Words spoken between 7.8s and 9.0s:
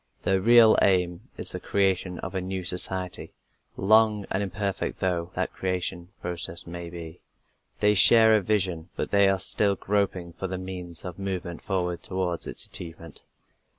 They share a vision,